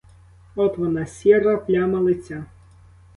От 0.55 0.77
вона— 0.77 1.05
сіра 1.05 1.57
пляма 1.57 1.99
лиця. 1.99 2.45